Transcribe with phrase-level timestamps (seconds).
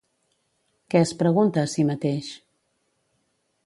[0.93, 2.35] Què es pregunta a si mateix?